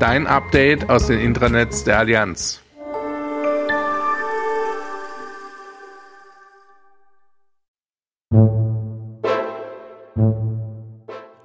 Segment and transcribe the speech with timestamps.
[0.00, 2.62] Dein Update aus den Intranets der Allianz.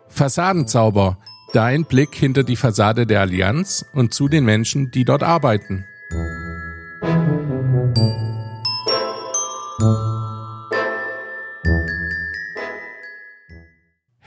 [0.07, 1.17] Fassadenzauber.
[1.51, 5.83] Dein Blick hinter die Fassade der Allianz und zu den Menschen, die dort arbeiten.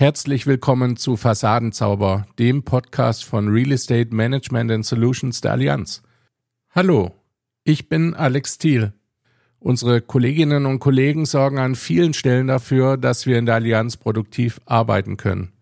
[0.01, 6.03] Herzlich willkommen zu Fassadenzauber, dem Podcast von Real Estate Management and Solutions der Allianz.
[6.71, 7.17] Hallo,
[7.65, 8.93] ich bin Alex Thiel.
[9.59, 14.61] Unsere Kolleginnen und Kollegen sorgen an vielen Stellen dafür, dass wir in der Allianz produktiv
[14.67, 15.53] arbeiten können.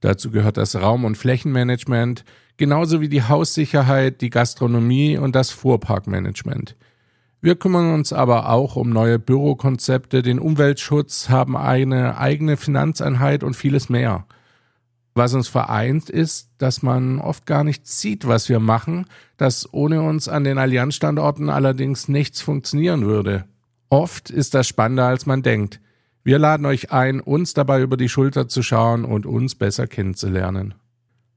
[0.00, 2.24] Dazu gehört das Raum- und Flächenmanagement,
[2.56, 6.74] genauso wie die Haussicherheit, die Gastronomie und das Fuhrparkmanagement–
[7.42, 13.54] wir kümmern uns aber auch um neue Bürokonzepte, den Umweltschutz, haben eine eigene Finanzeinheit und
[13.54, 14.26] vieles mehr.
[15.14, 20.02] Was uns vereint, ist, dass man oft gar nicht sieht, was wir machen, dass ohne
[20.02, 23.44] uns an den Allianzstandorten allerdings nichts funktionieren würde.
[23.88, 25.80] Oft ist das spannender, als man denkt.
[26.22, 30.74] Wir laden euch ein, uns dabei über die Schulter zu schauen und uns besser kennenzulernen.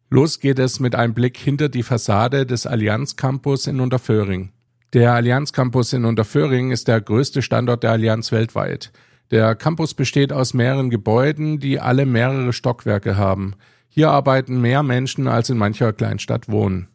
[0.10, 4.52] Los geht es mit einem Blick hinter die Fassade des Allianz Campus in Unterföhring.
[4.94, 8.92] Der Allianz Campus in Unterföhring ist der größte Standort der Allianz weltweit.
[9.32, 13.56] Der Campus besteht aus mehreren Gebäuden, die alle mehrere Stockwerke haben.
[13.90, 16.90] Hier arbeiten mehr Menschen, als in mancher Kleinstadt wohnen.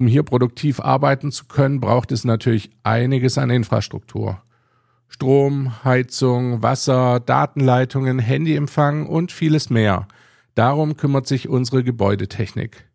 [0.00, 4.42] Um hier produktiv arbeiten zu können, braucht es natürlich einiges an Infrastruktur.
[5.06, 10.08] Strom, Heizung, Wasser, Datenleitungen, Handyempfang und vieles mehr.
[10.56, 12.87] Darum kümmert sich unsere Gebäudetechnik.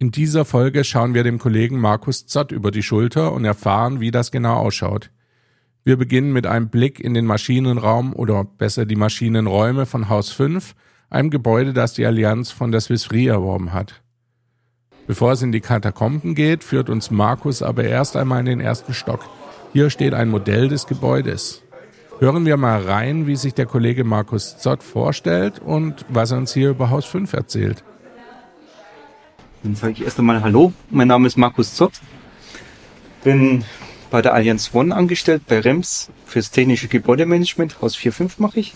[0.00, 4.12] In dieser Folge schauen wir dem Kollegen Markus Zott über die Schulter und erfahren, wie
[4.12, 5.10] das genau ausschaut.
[5.82, 10.76] Wir beginnen mit einem Blick in den Maschinenraum oder besser die Maschinenräume von Haus 5,
[11.10, 14.00] einem Gebäude, das die Allianz von der Swiss Re erworben hat.
[15.08, 18.94] Bevor es in die Katakomben geht, führt uns Markus aber erst einmal in den ersten
[18.94, 19.24] Stock.
[19.72, 21.64] Hier steht ein Modell des Gebäudes.
[22.20, 26.54] Hören wir mal rein, wie sich der Kollege Markus Zott vorstellt und was er uns
[26.54, 27.82] hier über Haus 5 erzählt.
[29.62, 31.92] Dann sage ich erst einmal Hallo, mein Name ist Markus Zott.
[33.24, 33.64] Bin
[34.10, 38.74] bei der Allianz One angestellt, bei REMS, fürs technische Gebäudemanagement, Haus 4.5 mache ich.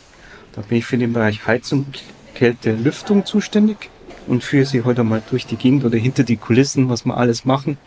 [0.53, 1.87] Da bin ich für den Bereich Heizung,
[2.35, 3.91] Kälte, Lüftung zuständig
[4.27, 7.45] und führe sie heute mal durch die Gegend oder hinter die Kulissen, was wir alles
[7.45, 7.79] machen.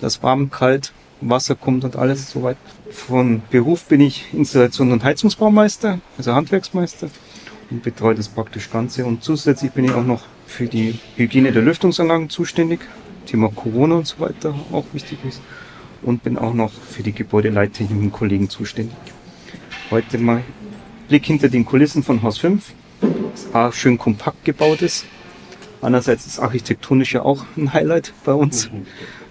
[0.00, 2.56] Das warm, kalt, Wasser kommt und alles soweit.
[2.90, 7.10] Von Beruf bin ich Installation- und Heizungsbaumeister, also Handwerksmeister
[7.70, 9.04] und betreue das praktisch Ganze.
[9.04, 12.80] Und zusätzlich bin ich auch noch für die Hygiene der Lüftungsanlagen zuständig.
[13.26, 15.40] Thema Corona und so weiter auch wichtig ist.
[16.02, 18.96] Und bin auch noch für die gebäudeleittechnischen Kollegen zuständig.
[19.90, 20.42] Heute mal
[21.08, 22.72] Blick hinter den Kulissen von Haus 5.
[23.00, 25.06] Das auch schön kompakt gebaut ist.
[25.80, 28.70] Andererseits ist architektonisch ja auch ein Highlight bei uns.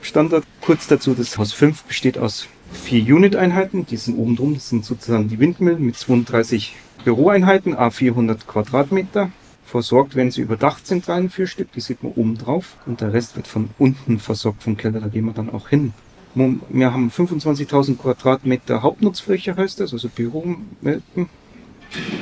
[0.02, 0.44] Standard.
[0.62, 3.86] Kurz dazu, das Haus 5 besteht aus vier Unit-Einheiten.
[3.86, 4.54] Die sind oben drum.
[4.54, 9.32] Das sind sozusagen die Windmühlen mit 32 Büroeinheiten, A400 Quadratmeter.
[9.66, 12.78] Versorgt werden sie überdacht sind, rein vier Stück, die sieht man oben drauf.
[12.86, 15.94] Und der Rest wird von unten versorgt vom Keller, da gehen wir dann auch hin.
[16.36, 21.30] Wir haben 25.000 Quadratmeter Hauptnutzfläche, heißt das, also Bürowelten.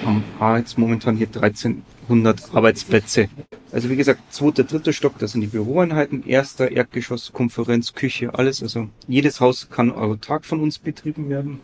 [0.03, 0.23] Haben
[0.57, 3.29] jetzt momentan hier 1300 Arbeitsplätze.
[3.71, 8.61] Also wie gesagt, zweiter, dritter Stock, das sind die Büroeinheiten, erster Erdgeschoss, Konferenz, Küche, alles.
[8.61, 11.61] Also jedes Haus kann autark von uns betrieben werden.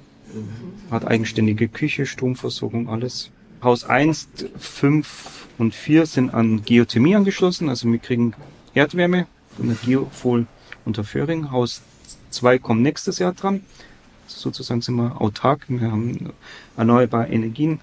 [0.89, 3.29] Hat eigenständige Küche, Stromversorgung, alles.
[3.63, 4.27] Haus 1,
[4.59, 8.33] 5 und 4 sind an Geothermie angeschlossen, also wir kriegen
[8.73, 9.25] Erdwärme
[9.55, 10.45] von der Geofol
[10.85, 11.49] unter Föhring.
[11.49, 11.81] Haus
[12.29, 13.63] 2 kommt nächstes Jahr dran.
[14.27, 16.33] Sozusagen sind wir autark, wir haben
[16.75, 17.79] erneuerbare Energien,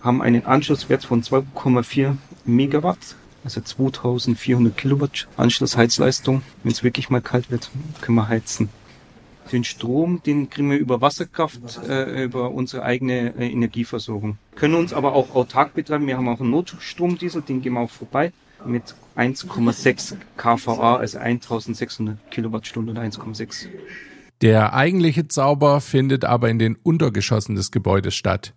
[0.00, 2.16] haben einen Anschlusswert von 2,4
[2.46, 6.42] Megawatt, also 2400 Kilowatt Anschlussheizleistung.
[6.62, 7.70] Wenn es wirklich mal kalt wird,
[8.00, 8.70] können wir heizen.
[9.52, 14.38] Den Strom, den kriegen wir über Wasserkraft, äh, über unsere eigene äh, Energieversorgung.
[14.54, 16.06] Können uns aber auch autark betreiben.
[16.06, 18.32] Wir haben auch einen Notstromdiesel, den gehen wir auch vorbei
[18.66, 23.68] mit 1,6 kVA, also 1600 Kilowattstunden oder 1,6.
[24.40, 28.54] Der eigentliche Zauber findet aber in den Untergeschossen des Gebäudes statt.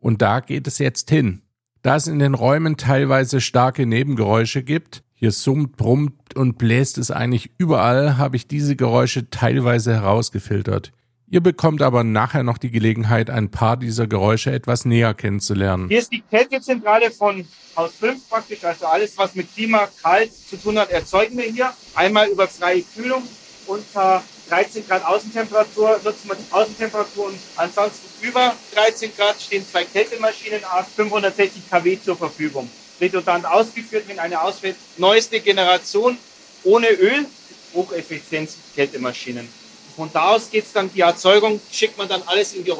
[0.00, 1.42] Und da geht es jetzt hin.
[1.82, 7.10] Da es in den Räumen teilweise starke Nebengeräusche gibt, hier summt, brummt und bläst es
[7.10, 10.92] eigentlich überall, habe ich diese Geräusche teilweise herausgefiltert.
[11.28, 15.88] Ihr bekommt aber nachher noch die Gelegenheit, ein paar dieser Geräusche etwas näher kennenzulernen.
[15.88, 17.44] Hier ist die Kältezentrale von
[17.76, 21.72] Haus 5 praktisch, also alles, was mit Klima, kalt zu tun hat, erzeugen wir hier.
[21.94, 23.22] Einmal über freie Kühlung
[23.66, 29.84] unter 13 Grad Außentemperatur nutzen wir die Außentemperatur und ansonsten über 13 Grad stehen zwei
[29.84, 36.16] Kältemaschinen auf 560 kW zur Verfügung redundant ausgeführt in eine Auswelt neueste Generation
[36.64, 37.26] ohne Öl,
[37.74, 39.48] Hocheffizienz Kältemaschinen.
[39.94, 42.72] Von da aus geht's dann die Erzeugung, schickt man dann alles in die,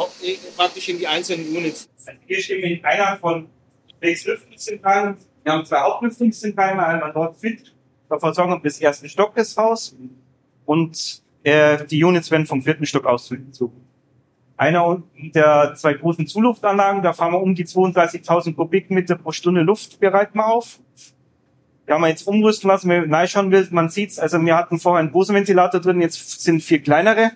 [0.56, 1.88] praktisch in die einzelnen Units.
[2.26, 3.48] Hier stehen wir in einer von
[4.00, 5.16] sechs Lüftungszentralen.
[5.42, 7.74] Wir haben zwei Hauptlüftungszentralen, einmal dort fit,
[8.08, 9.96] versorgen wir bis ersten Stock des Haus
[10.66, 13.32] und äh, die Units werden vom vierten Stock aus.
[14.56, 15.02] Einer
[15.34, 20.38] der zwei großen Zuluftanlagen, da fahren wir um die 32.000 Kubikmeter pro Stunde Luft bereiten
[20.38, 20.80] wir auf.
[21.86, 24.18] Die haben wir jetzt umrüsten lassen, wenn man reinschauen will, man sieht's.
[24.18, 27.32] Also wir hatten vorher einen großen Ventilator drin, jetzt sind vier kleinere.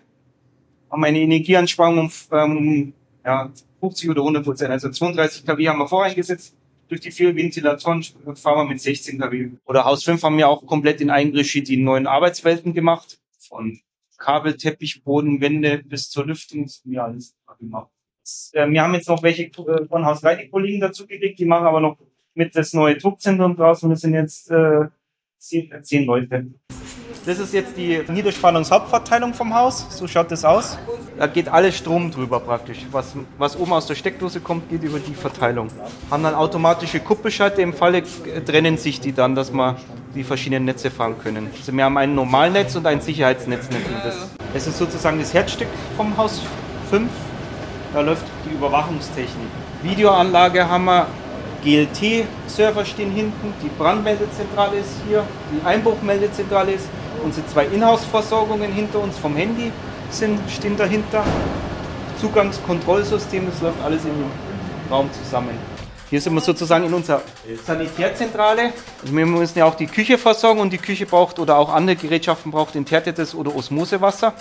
[0.91, 2.93] Haben eine Energieansparung um ähm,
[3.25, 3.51] ja,
[3.81, 4.71] 50 oder 100 Prozent.
[4.71, 6.57] Also 32 kW haben wir voreingesetzt.
[6.89, 8.03] Durch die vier Ventilatoren
[8.35, 9.51] fahren wir mit 16 kW.
[9.67, 13.21] Oder Haus 5 haben wir auch komplett in Eigenregie die neuen Arbeitswelten gemacht.
[13.39, 13.81] Von
[14.21, 17.91] Kabelteppich, Bodenwände bis zur Lüftung, ja, alles gemacht.
[18.53, 21.47] Äh, wir haben jetzt noch welche äh, von Haus 3 die Kollegen dazu gekriegt, die
[21.47, 21.99] machen aber noch
[22.35, 23.89] mit das neue Druckzentrum draußen.
[23.89, 24.89] Wir sind jetzt äh,
[25.39, 26.47] zehn, äh, zehn Leute.
[27.27, 29.87] Das ist jetzt die Niederspannungshauptverteilung vom Haus.
[29.91, 30.79] So schaut das aus.
[31.19, 32.79] Da geht alles Strom drüber praktisch.
[32.91, 35.69] Was, was oben aus der Steckdose kommt, geht über die Verteilung.
[36.11, 37.61] Haben dann automatische Kuppelschalter.
[37.61, 38.03] Im Falle
[38.47, 39.77] trennen sich die dann, dass man
[40.15, 41.51] die verschiedenen Netze fahren können.
[41.55, 43.69] Also wir haben ein Normalnetz und ein Sicherheitsnetz.
[44.03, 45.69] Das, das ist sozusagen das Herzstück
[45.99, 46.41] vom Haus
[46.89, 47.11] 5.
[47.93, 49.49] Da läuft die Überwachungstechnik.
[49.83, 51.07] Videoanlage haben wir,
[51.63, 56.89] GLT-Server stehen hinten, die Brandmeldezentrale ist hier, die Einbruchmeldezentrale ist,
[57.23, 59.73] unsere zwei Inhouse-Versorgungen hinter uns vom Handy
[60.11, 61.25] sind, stehen dahinter.
[62.21, 64.25] Zugangskontrollsystem, das läuft alles im
[64.91, 65.57] Raum zusammen.
[66.11, 67.23] Hier sind wir sozusagen in unserer
[67.65, 68.73] Sanitärzentrale.
[69.01, 71.95] Also wir müssen ja auch die Küche versorgen und die Küche braucht oder auch andere
[71.95, 74.35] Gerätschaften braucht enthärtetes oder Osmosewasser.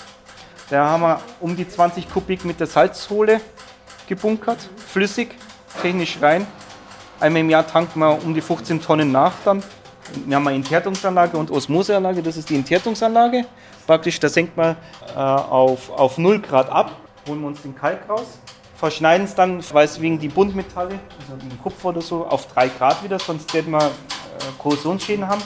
[0.71, 3.39] Da haben wir um die 20 Kubik mit der Salzhohle
[4.07, 5.35] gebunkert, flüssig,
[5.81, 6.47] technisch rein.
[7.19, 9.63] Einmal im Jahr tanken wir um die 15 Tonnen nach dann.
[10.25, 13.45] Wir haben eine Enthärtungsanlage und Osmoseanlage, das ist die Enthärtungsanlage.
[13.85, 14.75] Praktisch, da senkt man
[15.15, 16.91] äh, auf, auf 0 Grad ab,
[17.27, 18.39] holen wir uns den Kalk raus,
[18.75, 22.69] verschneiden es dann, weil es wegen die Buntmetalle, also wie Kupfer oder so, auf 3
[22.69, 23.89] Grad wieder, sonst werden wir äh,
[24.57, 25.41] Korrosionsschäden haben.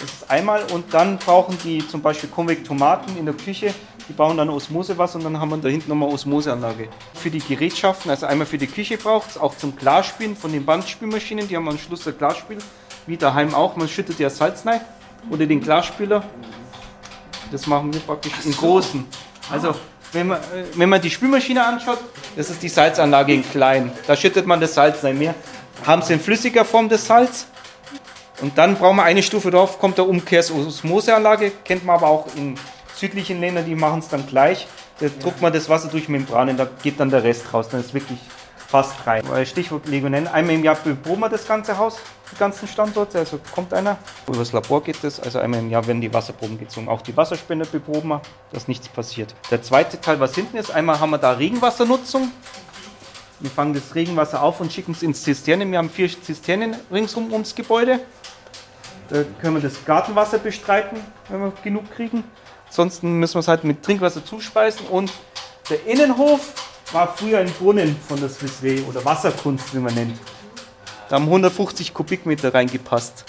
[0.00, 3.72] Das ist einmal und dann brauchen die zum Beispiel Konvektomaten in der Küche,
[4.08, 6.88] die bauen dann Osmosewasser und dann haben wir da hinten nochmal Osmoseanlage.
[7.14, 10.64] Für die Gerätschaften, also einmal für die Küche braucht es, auch zum Klarspülen von den
[10.64, 12.58] Bandspülmaschinen, die haben am Schluss ein Klarspül,
[13.06, 14.80] wie daheim auch, man schüttet ja Salz rein
[15.30, 16.22] oder den Klarspüler.
[17.50, 19.06] Das machen wir praktisch im Großen.
[19.50, 19.74] Also
[20.12, 20.38] wenn man,
[20.74, 21.98] wenn man die Spülmaschine anschaut,
[22.36, 23.92] das ist die Salzanlage in klein.
[24.06, 25.18] Da schüttet man das Salz rein.
[25.20, 25.34] Wir
[25.86, 27.46] haben es in flüssiger Form das Salz.
[28.40, 32.56] Und dann brauchen wir eine Stufe drauf, kommt der Umkehrs-Osmoseanlage, kennt man aber auch in
[32.94, 34.66] südlichen Ländern, die machen es dann gleich.
[35.00, 37.68] Da druckt man das Wasser durch Membranen, da geht dann der Rest raus.
[37.70, 38.18] Dann ist wirklich
[38.68, 39.24] fast rein.
[39.46, 40.28] Stichwort Legionellen.
[40.28, 41.98] Einmal im Jahr beproben wir das ganze Haus,
[42.32, 43.18] die ganzen Standorte.
[43.18, 43.96] Also kommt einer.
[44.26, 45.20] Über das Labor geht das.
[45.20, 46.88] Also einmal im Jahr werden die Wasserproben gezogen.
[46.88, 49.34] Auch die Wasserspender beproben wir, dass nichts passiert.
[49.50, 52.30] Der zweite Teil, was hinten ist, einmal haben wir da Regenwassernutzung.
[53.38, 55.70] Wir fangen das Regenwasser auf und schicken es ins Zisternen.
[55.70, 58.00] Wir haben vier Zisternen ringsum ums Gebäude.
[59.08, 62.24] Da können wir das Gartenwasser bestreiten, wenn wir genug kriegen.
[62.66, 64.86] Ansonsten müssen wir es halt mit Trinkwasser zuspeisen.
[64.86, 65.12] Und
[65.70, 66.54] der Innenhof
[66.92, 70.18] war früher ein Brunnen von der Swiss Swissway oder Wasserkunst, wie man nennt.
[71.08, 73.24] Da haben 150 Kubikmeter reingepasst.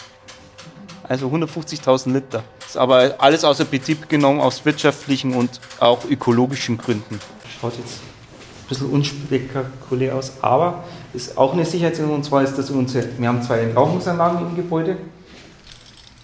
[1.03, 2.43] Also 150.000 Liter.
[2.59, 7.19] Das ist aber alles außer Betrieb genommen aus wirtschaftlichen und auch ökologischen Gründen.
[7.61, 10.83] Schaut jetzt ein bisschen unspektakulär aus, aber
[11.13, 12.09] ist auch eine Sicherheitssache.
[12.09, 14.97] Und zwar ist das unsere, wir haben zwei Rauchungsanlagen im Gebäude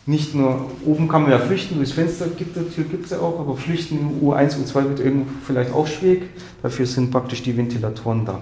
[0.06, 3.20] nicht nur, oben kann man ja flüchten, durchs Fenster gibt es, Tür gibt es ja
[3.20, 6.24] auch, aber flüchten U1, U2 wird irgendwo vielleicht auch schwierig.
[6.62, 8.42] Dafür sind praktisch die Ventilatoren da.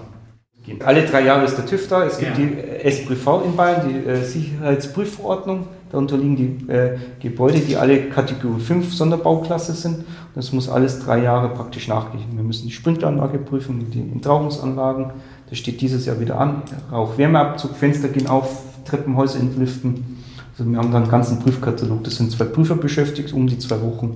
[0.84, 2.04] Alle drei Jahre ist der TÜV da.
[2.04, 2.44] Es gibt ja.
[2.44, 5.66] die SPV in Bayern, die äh, Sicherheitsprüfverordnung.
[5.90, 10.04] Darunter liegen die äh, Gebäude, die alle Kategorie 5 Sonderbauklasse sind.
[10.34, 12.24] Das muss alles drei Jahre praktisch nachgehen.
[12.32, 15.10] Wir müssen die Sprinkleranlage prüfen, die Entrauchungsanlagen.
[15.50, 16.62] Das steht dieses Jahr wieder an.
[16.90, 20.21] Rauch-Wärmeabzug, Fenster gehen auf, Treppenhäuser entlüften.
[20.52, 22.04] Also wir haben da einen ganzen Prüfkatalog.
[22.04, 24.14] Das sind zwei Prüfer beschäftigt, um die zwei Wochen.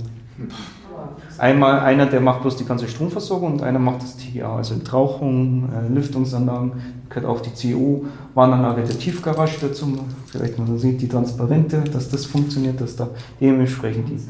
[1.39, 5.69] Einmal einer, der macht bloß die ganze Stromversorgung und einer macht das TGA, also Entrauchung,
[5.71, 6.73] äh, Lüftungsanlagen,
[7.11, 9.99] gehört auch die CO-Warnanlage der Tiefgarage dazu.
[10.27, 14.21] Vielleicht man sieht die transparente, dass das funktioniert, dass da dementsprechend die,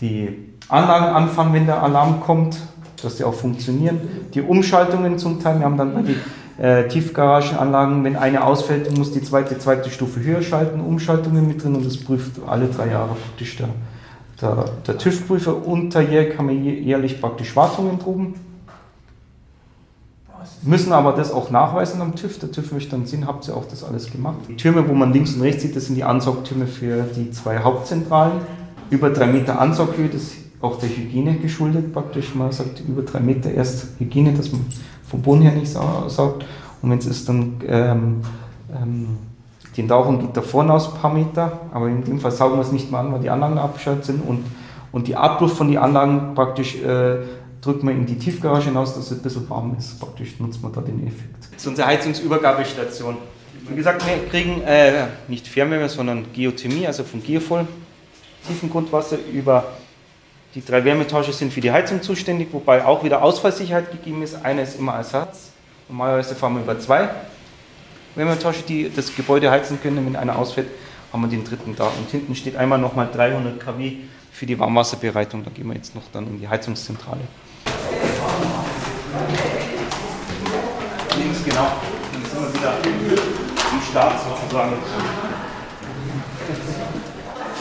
[0.00, 2.58] die Anlagen anfangen, wenn der Alarm kommt,
[3.02, 4.00] dass die auch funktionieren.
[4.34, 6.16] Die Umschaltungen zum Teil, wir haben dann bei den
[6.62, 11.74] äh, Tiefgaragenanlagen, wenn eine ausfällt, muss die zweite, zweite Stufe höher schalten, Umschaltungen mit drin
[11.74, 13.68] und das prüft alle drei Jahre praktisch der
[14.42, 18.34] der, der TÜV-Prüfer unterjährig haben wir jährlich praktisch Wartungen droben.
[20.62, 22.38] Müssen aber das auch nachweisen am TÜV.
[22.40, 24.38] Der TÜV möchte dann sehen, habt ihr auch das alles gemacht.
[24.48, 27.60] Die Türme, wo man links und rechts sieht, das sind die Ansaugtürme für die zwei
[27.60, 28.40] Hauptzentralen.
[28.90, 32.34] Über drei Meter Ansaughöhe, das ist auch der Hygiene geschuldet praktisch.
[32.34, 34.66] Man sagt über drei Meter erst Hygiene, dass man
[35.12, 36.44] vom Boden her nicht saugt.
[36.80, 38.22] Und wenn es dann ähm,
[38.74, 39.18] ähm,
[39.76, 42.62] die Entrauchung geht da vorne aus ein paar Meter, aber in dem Fall saugen wir
[42.62, 44.44] es nicht mehr an, weil die Anlagen abgeschaltet sind und,
[44.90, 47.18] und die Abluft von den Anlagen praktisch äh,
[47.60, 50.00] drückt man in die Tiefgarage hinaus, dass es ein bisschen warm ist.
[50.00, 51.46] Praktisch nutzt man da den Effekt.
[51.52, 53.16] Das ist unsere Heizungsübergabestation.
[53.68, 57.66] Wie gesagt, wir kriegen äh, nicht Fernwärme, sondern Geothermie, also von Geofol,
[58.46, 59.64] Tiefengrundwasser über
[60.54, 64.44] die drei Wärmetage sind für die Heizung zuständig, wobei auch wieder Ausfallsicherheit gegeben ist.
[64.44, 65.50] Eine ist immer Ersatz.
[65.88, 67.08] Normalerweise fahren wir über zwei
[68.14, 70.04] Wärmetasche, die das Gebäude heizen können.
[70.04, 70.68] Wenn einer ausfällt,
[71.12, 71.84] haben wir den dritten da.
[71.86, 73.96] Und hinten steht einmal nochmal 300 kW
[74.30, 75.42] für die Warmwasserbereitung.
[75.42, 77.20] Da gehen wir jetzt noch dann in die Heizungszentrale.
[81.16, 81.68] Links, genau.
[82.12, 82.74] Dann sind wir wieder
[83.72, 84.72] im Start sozusagen.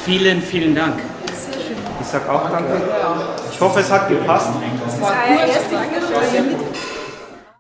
[0.04, 1.00] Vielen, vielen Dank.
[2.02, 2.82] Ich sage auch danke.
[3.52, 4.50] Ich hoffe, es hat gepasst.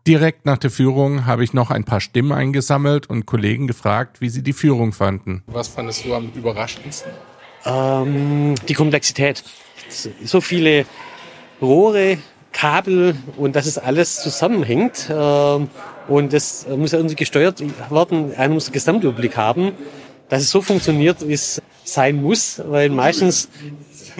[0.07, 4.29] Direkt nach der Führung habe ich noch ein paar Stimmen eingesammelt und Kollegen gefragt, wie
[4.29, 5.43] sie die Führung fanden.
[5.45, 7.11] Was fandest du am überraschendsten?
[7.65, 9.43] Ähm, die Komplexität.
[10.23, 10.85] So viele
[11.61, 12.17] Rohre,
[12.51, 15.07] Kabel und dass es alles zusammenhängt.
[15.11, 15.69] Ähm,
[16.07, 18.33] und das muss ja irgendwie gesteuert werden.
[18.35, 19.73] Einer muss einen Gesamtüberblick haben.
[20.29, 23.49] Dass es so funktioniert, wie es sein muss, weil meistens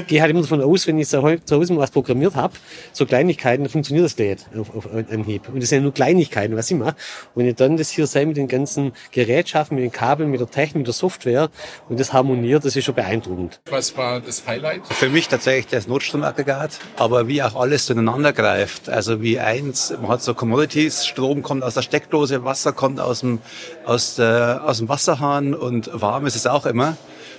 [0.08, 2.54] gehe halt immer davon aus, wenn ich zu Hause mal was programmiert habe,
[2.94, 5.50] so Kleinigkeiten, dann funktioniert das gleich auf, auf Anhieb.
[5.50, 6.96] Und das sind ja nur Kleinigkeiten, was ich mache.
[7.34, 10.40] Und wenn ich dann das hier sehe mit den ganzen Gerätschaften, mit den Kabeln, mit
[10.40, 11.50] der Technik, mit der Software
[11.90, 13.62] und das harmoniert, das ist schon beeindruckend.
[13.70, 14.82] Was war das Highlight?
[14.88, 18.90] Für mich tatsächlich das Notstromaggregat, aber wie auch alles zueinander greift.
[18.90, 23.22] Also wie eins, man hat so Commodities, Strom kommt aus der Steckdose, Wasser kommt aus
[23.22, 23.40] dem,
[23.86, 26.98] aus, der, aus dem Wasserhahn und warm ist es auch immer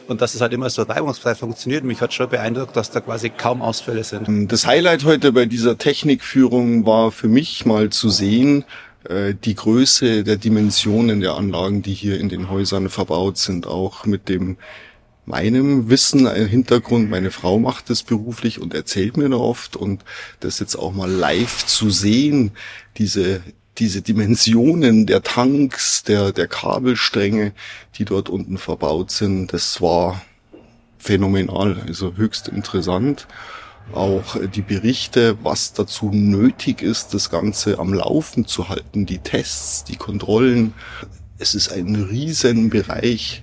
[0.09, 1.85] und dass es halt immer so reibungsfrei funktioniert.
[1.85, 4.51] Mich hat schon beeindruckt, dass da quasi kaum Ausfälle sind.
[4.53, 8.65] Das Highlight heute bei dieser Technikführung war für mich mal zu sehen,
[9.09, 14.07] äh, die Größe der Dimensionen der Anlagen, die hier in den Häusern verbaut sind, auch
[14.07, 14.57] mit dem
[15.25, 17.09] meinem Wissen ein Hintergrund.
[17.09, 20.05] Meine Frau macht das beruflich und erzählt mir da oft und
[20.41, 22.53] das jetzt auch mal live zu sehen,
[22.99, 23.41] diese
[23.83, 27.53] diese Dimensionen der Tanks, der, der Kabelstränge,
[27.97, 30.23] die dort unten verbaut sind, das war
[30.99, 33.27] phänomenal, also höchst interessant.
[33.93, 39.83] Auch die Berichte, was dazu nötig ist, das Ganze am Laufen zu halten, die Tests,
[39.83, 40.75] die Kontrollen.
[41.39, 43.43] Es ist ein Riesenbereich,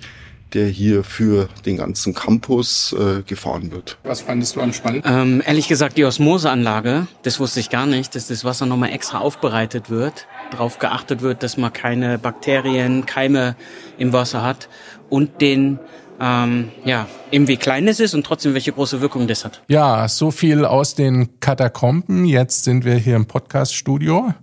[0.53, 3.97] der hier für den ganzen Campus äh, gefahren wird.
[4.03, 5.05] Was fandest du am spannend?
[5.07, 9.19] Ähm, ehrlich gesagt, die Osmoseanlage, das wusste ich gar nicht, dass das Wasser nochmal extra
[9.19, 13.55] aufbereitet wird, darauf geachtet wird, dass man keine Bakterien, Keime
[13.97, 14.69] im Wasser hat
[15.09, 15.79] und den
[16.21, 19.61] ähm, ja, eben wie klein es ist und trotzdem welche große Wirkung das hat.
[19.67, 22.25] Ja, so viel aus den Katakomben.
[22.25, 24.33] Jetzt sind wir hier im Podcast-Studio.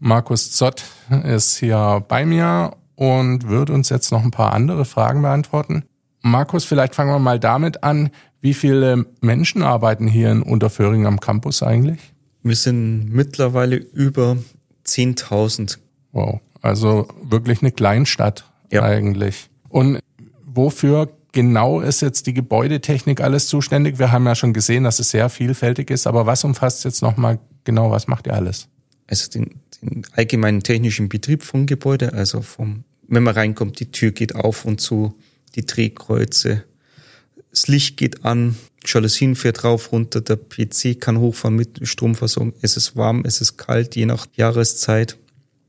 [0.00, 0.84] Markus Zott
[1.24, 5.84] ist hier bei mir und wird uns jetzt noch ein paar andere Fragen beantworten.
[6.22, 8.10] Markus, vielleicht fangen wir mal damit an.
[8.40, 12.14] Wie viele Menschen arbeiten hier in Unterföhring am Campus eigentlich?
[12.42, 14.36] Wir sind mittlerweile über
[14.86, 15.78] 10.000.
[16.12, 18.82] Wow, also wirklich eine Kleinstadt ja.
[18.82, 19.50] eigentlich.
[19.68, 19.98] Und
[20.44, 23.98] wofür genau ist jetzt die Gebäudetechnik alles zuständig?
[23.98, 27.38] Wir haben ja schon gesehen, dass es sehr vielfältig ist, aber was umfasst jetzt nochmal
[27.64, 28.68] genau, was macht ihr alles?
[29.06, 34.12] Also den, den allgemeinen technischen Betrieb vom Gebäude, also vom, wenn man reinkommt, die Tür
[34.12, 35.14] geht auf und zu,
[35.54, 36.64] die Drehkreuze,
[37.50, 42.76] das Licht geht an, Jalousien fährt rauf, runter, der PC kann hochfahren mit Stromversorgung, es
[42.76, 45.16] ist warm, es ist kalt, je nach Jahreszeit.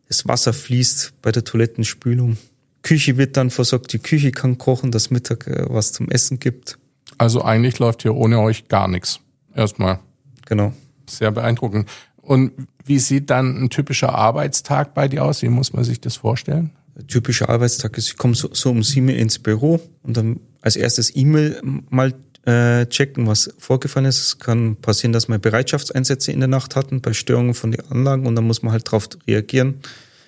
[0.08, 2.38] Das Wasser fließt bei der Toilettenspülung,
[2.86, 6.78] Küche wird dann versorgt, die Küche kann kochen, dass Mittag äh, was zum Essen gibt.
[7.18, 9.20] Also eigentlich läuft hier ohne euch gar nichts.
[9.56, 10.00] Erstmal.
[10.46, 10.72] Genau.
[11.10, 11.90] Sehr beeindruckend.
[12.26, 12.52] Und
[12.86, 15.42] wie sieht dann ein typischer Arbeitstag bei dir aus?
[15.42, 16.72] Wie muss man sich das vorstellen?
[16.98, 20.76] Ein typischer Arbeitstag ist, ich komme so, so um sieben ins Büro und dann als
[20.76, 22.14] erstes E-Mail mal
[22.46, 24.20] äh, checken, was vorgefallen ist.
[24.20, 28.26] Es kann passieren, dass wir Bereitschaftseinsätze in der Nacht hatten bei Störungen von den Anlagen
[28.26, 29.76] und dann muss man halt darauf reagieren.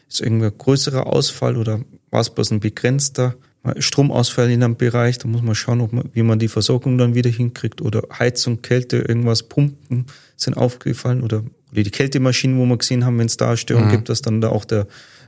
[0.09, 3.35] Ist irgendein größerer Ausfall oder war es bloß ein begrenzter
[3.79, 5.17] Stromausfall in einem Bereich?
[5.17, 8.61] Da muss man schauen, ob man, wie man die Versorgung dann wieder hinkriegt oder Heizung,
[8.61, 13.37] Kälte, irgendwas, Pumpen sind aufgefallen oder, oder die Kältemaschinen, wo wir gesehen haben, wenn es
[13.37, 13.91] da Störungen mhm.
[13.91, 14.87] gibt, dass dann da auch der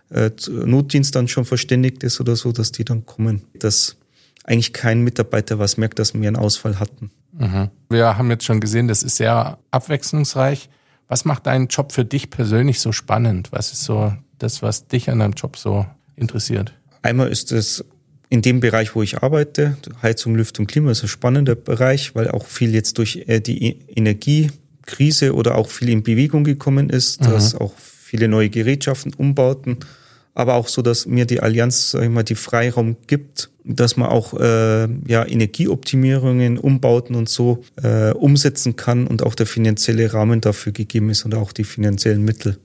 [0.10, 3.43] äh, Notdienst dann schon verständigt ist oder so, dass die dann kommen.
[3.58, 3.98] Dass
[4.43, 7.12] eigentlich kein Mitarbeiter was merkt, dass wir einen Ausfall hatten.
[7.34, 7.69] Mhm.
[7.89, 10.69] Wir haben jetzt schon gesehen, das ist sehr abwechslungsreich.
[11.08, 13.51] Was macht deinen Job für dich persönlich so spannend?
[13.51, 16.74] Was ist so das, was dich an deinem Job so interessiert?
[17.01, 17.84] Einmal ist es
[18.29, 22.46] in dem Bereich, wo ich arbeite, Heizung, Lüftung, Klima ist ein spannender Bereich, weil auch
[22.46, 23.77] viel jetzt durch äh, die e-,
[24.89, 27.25] Energiekrise oder auch viel in Bewegung gekommen ist, mhm.
[27.25, 29.77] dass auch viele neue Gerätschaften, Umbauten,
[30.34, 34.10] aber auch so, dass mir die Allianz, sag ich mal, die Freiraum gibt, dass man
[34.10, 40.41] auch äh, ja Energieoptimierungen, Umbauten und so äh, umsetzen kann und auch der finanzielle Rahmen
[40.41, 42.58] dafür gegeben ist und auch die finanziellen Mittel.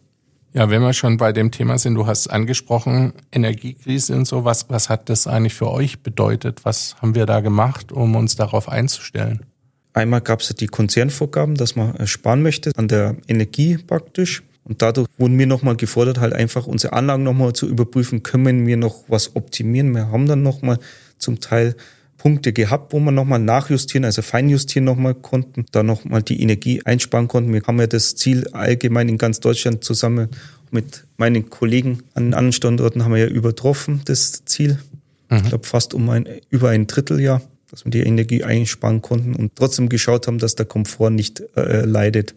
[0.54, 4.71] Ja, wenn wir schon bei dem Thema sind, du hast angesprochen, Energiekrise und so, was,
[4.71, 6.64] was hat das eigentlich für euch bedeutet?
[6.64, 9.40] Was haben wir da gemacht, um uns darauf einzustellen?
[9.95, 14.43] Einmal gab es die Konzernvorgaben, dass man sparen möchte an der Energie praktisch.
[14.65, 18.77] Und dadurch wurden wir nochmal gefordert, halt einfach unsere Anlagen nochmal zu überprüfen, können wir
[18.77, 19.93] noch was optimieren.
[19.93, 20.79] Wir haben dann nochmal
[21.19, 21.77] zum Teil
[22.17, 27.29] Punkte gehabt, wo wir nochmal nachjustieren, also feinjustieren nochmal konnten, da nochmal die Energie einsparen
[27.29, 27.53] konnten.
[27.53, 30.29] Wir haben ja das Ziel allgemein in ganz Deutschland zusammen
[30.71, 34.79] mit meinen Kollegen an anderen Standorten haben wir ja übertroffen, das Ziel.
[35.29, 35.37] Mhm.
[35.37, 37.43] Ich glaube fast um ein, über ein Dritteljahr,
[37.75, 41.85] dass wir die Energie einsparen konnten und trotzdem geschaut haben, dass der Komfort nicht äh,
[41.85, 42.37] leidet.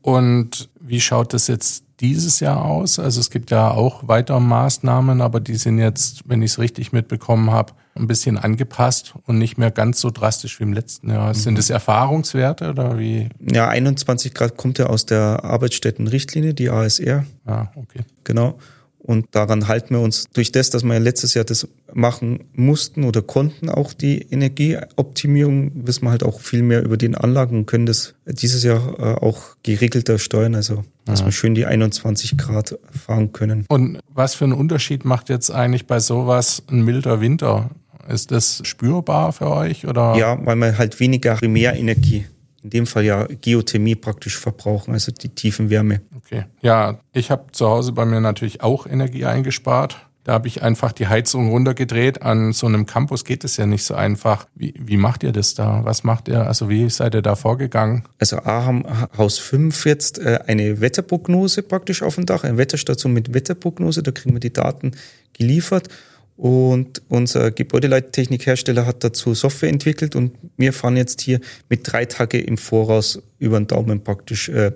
[0.00, 2.98] Und wie schaut das jetzt dieses Jahr aus?
[2.98, 6.90] Also es gibt ja auch weitere Maßnahmen, aber die sind jetzt, wenn ich es richtig
[6.90, 11.28] mitbekommen habe, ein bisschen angepasst und nicht mehr ganz so drastisch wie im letzten Jahr.
[11.28, 11.34] Mhm.
[11.34, 13.28] Sind es Erfahrungswerte oder wie?
[13.38, 17.24] Ja, 21 Grad kommt ja aus der Arbeitsstättenrichtlinie, die ASR.
[17.46, 18.00] Ah, okay.
[18.24, 18.58] Genau.
[19.04, 23.20] Und daran halten wir uns durch das, dass wir letztes Jahr das machen mussten oder
[23.20, 27.86] konnten, auch die Energieoptimierung, wissen wir halt auch viel mehr über den Anlagen und können
[27.86, 31.26] das dieses Jahr äh, auch geregelter steuern, also dass ja.
[31.26, 33.66] wir schön die 21 Grad fahren können.
[33.68, 37.70] Und was für einen Unterschied macht jetzt eigentlich bei sowas ein milder Winter?
[38.08, 40.14] Ist das spürbar für euch oder?
[40.16, 42.26] Ja, weil man halt weniger Primärenergie
[42.62, 46.00] in dem Fall ja Geothermie praktisch verbrauchen, also die tiefen Wärme.
[46.16, 46.44] Okay.
[46.60, 50.06] Ja, ich habe zu Hause bei mir natürlich auch Energie eingespart.
[50.24, 52.22] Da habe ich einfach die Heizung runtergedreht.
[52.22, 54.46] An so einem Campus geht es ja nicht so einfach.
[54.54, 55.80] Wie, wie macht ihr das da?
[55.84, 56.46] Was macht ihr?
[56.46, 58.04] Also wie seid ihr da vorgegangen?
[58.20, 58.84] Also A haben
[59.18, 64.04] Haus 5 jetzt äh, eine Wetterprognose praktisch auf dem Dach, eine Wetterstation mit Wetterprognose.
[64.04, 64.92] Da kriegen wir die Daten
[65.32, 65.88] geliefert.
[66.36, 72.40] Und unser Gebäudeleittechnikhersteller hat dazu Software entwickelt und wir fahren jetzt hier mit drei Tage
[72.40, 74.72] im Voraus über den Daumen praktisch, äh,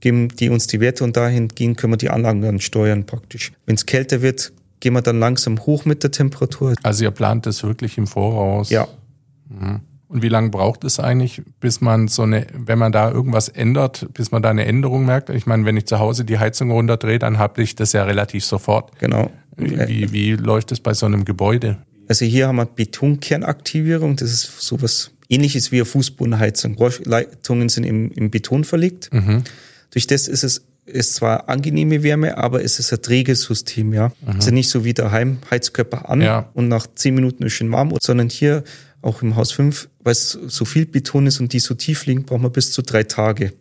[0.00, 3.52] geben die uns die Werte und dahingehend können wir die Anlagen dann steuern praktisch.
[3.66, 6.74] Wenn es kälter wird, gehen wir dann langsam hoch mit der Temperatur.
[6.82, 8.70] Also ihr plant das wirklich im Voraus?
[8.70, 8.88] Ja.
[9.48, 9.80] Mhm.
[10.08, 14.08] Und wie lange braucht es eigentlich, bis man so eine, wenn man da irgendwas ändert,
[14.12, 15.30] bis man da eine Änderung merkt?
[15.30, 18.44] Ich meine, wenn ich zu Hause die Heizung runterdrehe, dann habe ich das ja relativ
[18.44, 18.98] sofort.
[18.98, 19.30] Genau.
[19.56, 21.78] Wie, wie läuft es bei so einem Gebäude?
[22.08, 24.16] Also hier haben wir Betonkernaktivierung.
[24.16, 26.74] Das ist sowas ähnliches wie eine Fußbodenheizung.
[26.74, 29.12] Rohrleitungen sind im, im Beton verlegt.
[29.12, 29.44] Mhm.
[29.90, 34.08] Durch das ist es ist zwar angenehme Wärme, aber es ist ein träges System, ja.
[34.22, 34.28] Mhm.
[34.34, 36.50] Also nicht so wie daheim Heizkörper an ja.
[36.54, 38.64] und nach zehn Minuten ist schön warm, sondern hier
[39.02, 42.24] auch im Haus 5, weil es so viel Beton ist und die so tief liegen,
[42.24, 43.52] braucht man bis zu drei Tage.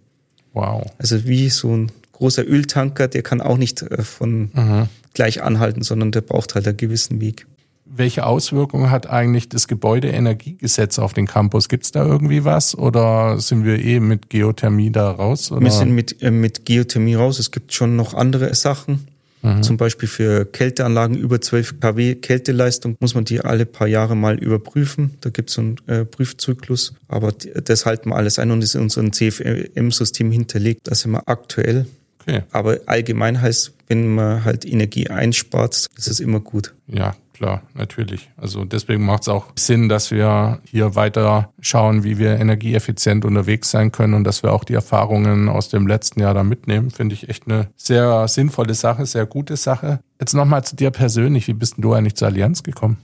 [0.54, 0.92] Wow.
[0.98, 4.88] Also wie so ein großer Öltanker, der kann auch nicht äh, von mhm.
[5.14, 7.48] gleich anhalten, sondern der braucht halt einen gewissen Weg.
[7.92, 11.70] Welche Auswirkungen hat eigentlich das Gebäudeenergiegesetz auf den Campus?
[11.70, 15.52] Gibt es da irgendwie was oder sind wir eh mit Geothermie da raus?
[15.52, 15.62] Oder?
[15.62, 17.40] Wir sind mit, äh, mit Geothermie raus.
[17.40, 19.08] Es gibt schon noch andere Sachen.
[19.42, 19.64] Mhm.
[19.64, 24.38] Zum Beispiel für Kälteanlagen über 12 kW Kälteleistung muss man die alle paar Jahre mal
[24.38, 25.16] überprüfen.
[25.22, 26.94] Da gibt es so einen äh, Prüfzyklus.
[27.08, 30.82] Aber das halten wir alles ein und ist in unserem CFM-System hinterlegt.
[30.84, 31.86] Da sind wir aktuell.
[32.30, 32.44] Okay.
[32.52, 36.76] Aber allgemein heißt, wenn man halt Energie einspart, ist es immer gut.
[36.88, 38.30] Ja, klar, natürlich.
[38.38, 43.72] Also deswegen macht es auch Sinn, dass wir hier weiter schauen, wie wir energieeffizient unterwegs
[43.72, 46.92] sein können und dass wir auch die Erfahrungen aus dem letzten Jahr da mitnehmen.
[46.92, 50.00] Finde ich echt eine sehr sinnvolle Sache, sehr gute Sache.
[50.20, 51.48] Jetzt nochmal zu dir persönlich.
[51.48, 52.98] Wie bist denn du eigentlich zur Allianz gekommen?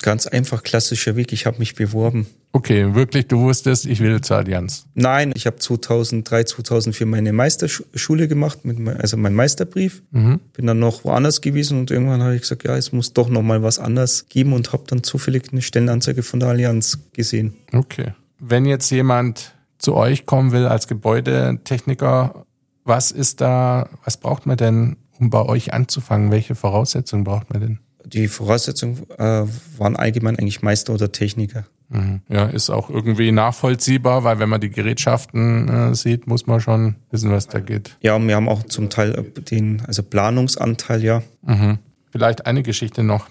[0.00, 1.32] Ganz einfach klassischer Weg.
[1.32, 2.26] Ich habe mich beworben.
[2.52, 4.86] Okay, wirklich, du wusstest, ich will zur Allianz.
[4.94, 8.60] Nein, ich habe 2003, 2004 meine Meisterschule gemacht,
[8.98, 10.02] also mein Meisterbrief.
[10.12, 13.42] Bin dann noch woanders gewesen und irgendwann habe ich gesagt, ja, es muss doch noch
[13.42, 17.54] mal was anderes geben und habe dann zufällig eine Stellenanzeige von der Allianz gesehen.
[17.72, 18.14] Okay.
[18.38, 22.46] Wenn jetzt jemand zu euch kommen will als Gebäudetechniker,
[22.84, 26.30] was ist da, was braucht man denn, um bei euch anzufangen?
[26.30, 27.78] Welche Voraussetzungen braucht man denn?
[28.04, 29.44] Die Voraussetzungen äh,
[29.78, 31.64] waren allgemein eigentlich Meister oder Techniker.
[31.88, 32.22] Mhm.
[32.28, 36.96] Ja, ist auch irgendwie nachvollziehbar, weil wenn man die Gerätschaften äh, sieht, muss man schon
[37.10, 37.96] wissen, was da geht.
[38.00, 41.22] Ja, und wir haben auch zum Teil äh, den, also Planungsanteil, ja.
[41.42, 41.78] Mhm.
[42.10, 43.26] Vielleicht eine Geschichte noch.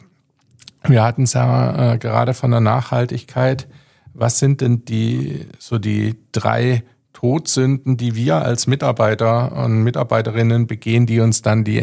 [0.85, 3.67] Wir hatten es ja äh, gerade von der Nachhaltigkeit.
[4.13, 6.83] Was sind denn die so die drei
[7.13, 11.79] Todsünden, die wir als Mitarbeiter und Mitarbeiterinnen begehen, die uns dann die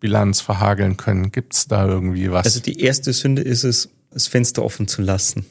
[0.00, 1.32] Energiebilanz verhageln können?
[1.32, 2.44] Gibt es da irgendwie was?
[2.44, 5.46] Also die erste Sünde ist es, das Fenster offen zu lassen.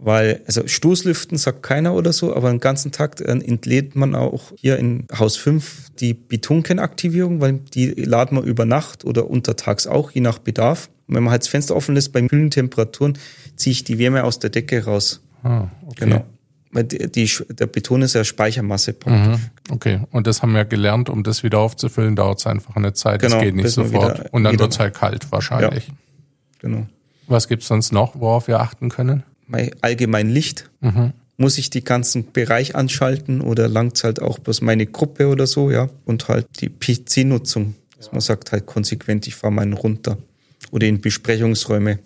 [0.00, 4.78] Weil, also Stoßlüften sagt keiner oder so, aber den ganzen Tag entlädt man auch hier
[4.78, 10.20] in Haus 5 die Betonkennaktivierung, weil die laden wir über Nacht oder untertags auch, je
[10.20, 10.88] nach Bedarf.
[11.08, 13.18] Und wenn man halt das Fenster offen lässt, bei kühlen Temperaturen,
[13.56, 15.20] ziehe ich die Wärme aus der Decke raus.
[15.42, 16.04] ah, okay.
[16.04, 16.24] Genau.
[16.72, 18.94] Die, die, der Beton ist ja Speichermasse.
[19.06, 19.38] Mhm.
[19.70, 23.22] Okay, und das haben wir gelernt, um das wieder aufzufüllen, dauert es einfach eine Zeit,
[23.22, 24.18] das Genau, geht nicht sofort.
[24.20, 25.88] wieder- und dann wird es halt kalt wahrscheinlich.
[26.60, 26.86] Genau.
[27.26, 29.22] Was gibt's sonst noch, worauf wir achten können?
[29.80, 30.68] Allgemein Licht
[31.38, 35.70] muss ich die ganzen Bereich anschalten oder langt halt auch bloß meine Gruppe oder so,
[35.70, 35.88] ja.
[36.04, 40.18] Und halt die PC-Nutzung, dass man sagt halt konsequent, ich fahre meinen runter.
[40.70, 41.98] Oder in Besprechungsräume.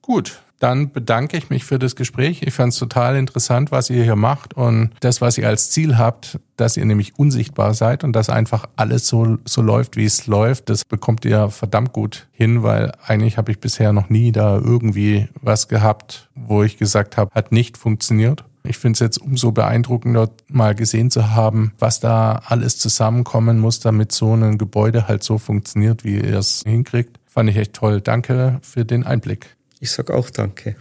[0.00, 2.42] Gut, dann bedanke ich mich für das Gespräch.
[2.42, 5.98] Ich fand es total interessant, was ihr hier macht und das, was ihr als Ziel
[5.98, 10.28] habt, dass ihr nämlich unsichtbar seid und dass einfach alles so, so läuft, wie es
[10.28, 10.70] läuft.
[10.70, 15.28] Das bekommt ihr verdammt gut hin, weil eigentlich habe ich bisher noch nie da irgendwie
[15.40, 18.44] was gehabt, wo ich gesagt habe, hat nicht funktioniert.
[18.62, 23.80] Ich finde es jetzt umso beeindruckender, mal gesehen zu haben, was da alles zusammenkommen muss,
[23.80, 27.18] damit so ein Gebäude halt so funktioniert, wie ihr es hinkriegt.
[27.26, 28.00] Fand ich echt toll.
[28.00, 29.56] Danke für den Einblick.
[29.82, 30.76] Ich sag auch danke.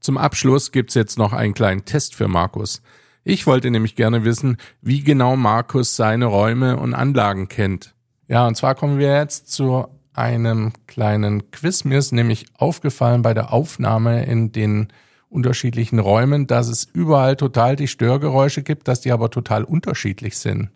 [0.00, 2.80] Zum Abschluss gibt's jetzt noch einen kleinen Test für Markus.
[3.22, 7.94] Ich wollte nämlich gerne wissen, wie genau Markus seine Räume und Anlagen kennt.
[8.26, 11.84] Ja, und zwar kommen wir jetzt zu einem kleinen Quiz.
[11.84, 14.88] Mir ist nämlich aufgefallen bei der Aufnahme in den
[15.28, 20.70] unterschiedlichen Räumen, dass es überall total die Störgeräusche gibt, dass die aber total unterschiedlich sind.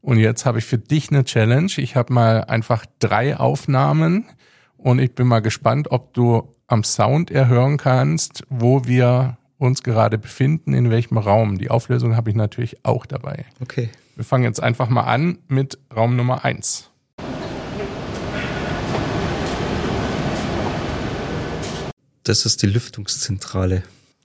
[0.00, 1.72] Und jetzt habe ich für dich eine Challenge.
[1.76, 4.24] Ich habe mal einfach drei Aufnahmen
[4.78, 10.18] und ich bin mal gespannt, ob du am Sound erhören kannst, wo wir uns gerade
[10.18, 11.58] befinden, in welchem Raum.
[11.58, 13.44] Die Auflösung habe ich natürlich auch dabei.
[13.60, 13.90] Okay.
[14.14, 16.90] Wir fangen jetzt einfach mal an mit Raum Nummer eins.
[22.22, 23.82] Das ist die Lüftungszentrale.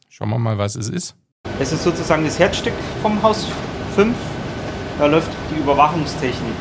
[0.09, 1.15] Schauen wir mal, was es ist.
[1.59, 3.47] Es ist sozusagen das Herzstück vom Haus
[3.95, 4.15] 5.
[4.99, 6.55] Da läuft die Überwachungstechnik.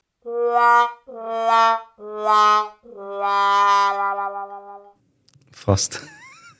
[5.55, 6.03] Fast.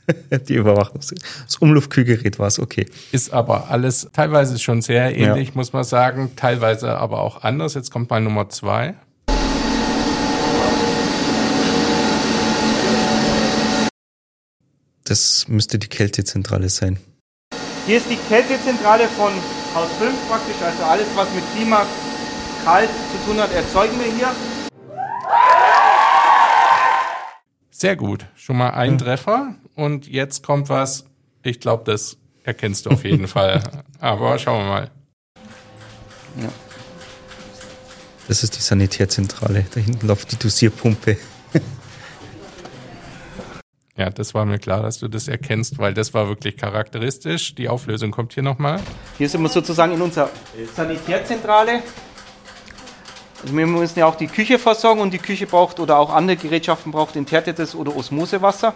[0.49, 1.01] die Überwachung.
[1.01, 2.87] Das Umluftkühlgerät war es, okay.
[3.13, 7.75] Ist aber alles teilweise schon sehr ähnlich, muss man sagen, teilweise aber auch anders.
[7.75, 8.95] Jetzt kommt mal Nummer zwei.
[15.05, 16.99] Das müsste die Kältezentrale sein.
[17.87, 19.33] Hier ist die Kältezentrale von
[19.75, 20.57] Haus 5 praktisch.
[20.65, 21.85] Also alles, was mit Klima
[22.65, 24.31] kalt zu tun hat, erzeugen wir hier.
[27.77, 28.27] Sehr gut.
[28.37, 29.57] Schon mal ein Treffer.
[29.75, 31.07] Und jetzt kommt was,
[31.43, 33.65] ich glaube, das erkennst du auf jeden Fall.
[33.99, 34.91] Aber schauen wir mal.
[38.29, 39.67] Das ist die Sanitärzentrale.
[39.75, 41.17] Da hinten läuft die Dosierpumpe.
[43.97, 47.55] Ja, das war mir klar, dass du das erkennst, weil das war wirklich charakteristisch.
[47.55, 48.81] Die Auflösung kommt hier nochmal.
[49.19, 50.31] Hier sind wir sozusagen in unserer
[50.75, 51.81] Sanitärzentrale.
[53.43, 56.37] Also wir müssen ja auch die Küche versorgen und die Küche braucht oder auch andere
[56.37, 58.75] Gerätschaften braucht enthärtetes oder Osmosewasser.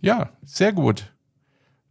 [0.00, 1.12] Ja, sehr gut.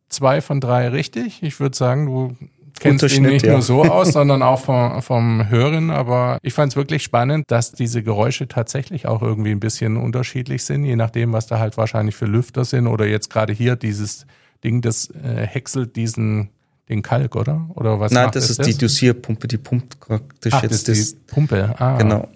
[0.10, 1.44] Zwei von drei richtig.
[1.44, 2.36] Ich würde sagen, du
[2.80, 3.54] kennst ihn Schnitt, nicht ja.
[3.54, 5.90] nur so aus, sondern auch vom, vom Hören.
[5.90, 10.64] Aber ich fand es wirklich spannend, dass diese Geräusche tatsächlich auch irgendwie ein bisschen unterschiedlich
[10.64, 12.88] sind, je nachdem, was da halt wahrscheinlich für Lüfter sind.
[12.88, 14.26] Oder jetzt gerade hier dieses
[14.64, 16.52] Ding, das äh, häckselt diesen
[16.90, 17.68] den Kalk, oder?
[17.76, 21.16] Oder was Nein, das ist die Dosierpumpe, die pumpt praktisch Ach, jetzt das das, ist
[21.18, 21.74] die Pumpe.
[21.80, 22.28] Ah, genau,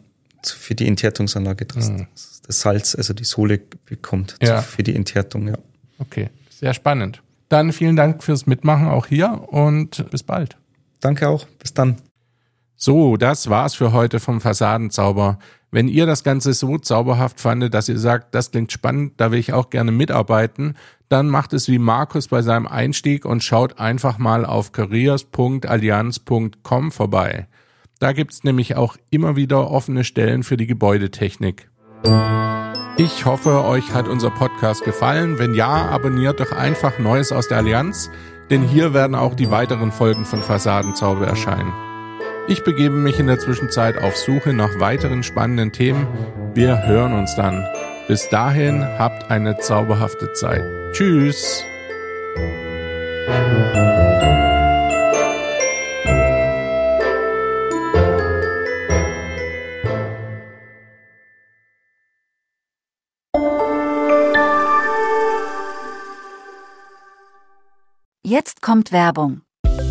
[0.43, 2.07] für die Enthärtungsanlage, dass Mhm.
[2.47, 4.61] das Salz, also die Sohle bekommt Ja.
[4.61, 5.57] für die Enthärtung, ja.
[5.99, 7.21] Okay, sehr spannend.
[7.49, 10.55] Dann vielen Dank fürs Mitmachen auch hier und bis bald.
[10.99, 11.97] Danke auch, bis dann.
[12.81, 15.37] So, das war's für heute vom Fassadenzauber.
[15.69, 19.39] Wenn ihr das Ganze so zauberhaft fandet, dass ihr sagt, das klingt spannend, da will
[19.39, 20.75] ich auch gerne mitarbeiten,
[21.09, 27.47] dann macht es wie Markus bei seinem Einstieg und schaut einfach mal auf careers.allianz.com vorbei.
[27.99, 31.69] Da gibt's nämlich auch immer wieder offene Stellen für die Gebäudetechnik.
[32.95, 35.37] Ich hoffe, euch hat unser Podcast gefallen.
[35.37, 38.09] Wenn ja, abonniert doch einfach Neues aus der Allianz,
[38.49, 41.73] denn hier werden auch die weiteren Folgen von Fassadenzauber erscheinen.
[42.49, 46.07] Ich begebe mich in der Zwischenzeit auf Suche nach weiteren spannenden Themen.
[46.55, 47.63] Wir hören uns dann.
[48.07, 50.63] Bis dahin habt eine zauberhafte Zeit.
[50.91, 51.63] Tschüss.
[68.23, 69.43] Jetzt kommt Werbung.